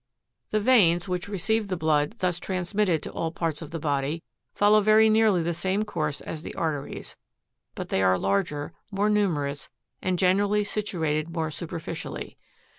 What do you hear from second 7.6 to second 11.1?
but they are larger, more numerous and generally situ